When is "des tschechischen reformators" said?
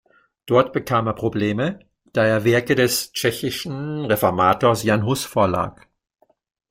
2.73-4.81